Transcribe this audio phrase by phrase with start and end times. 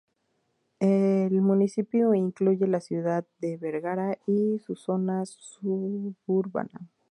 [0.79, 6.89] El municipio incluye la ciudad de Vergara y su zona suburbana.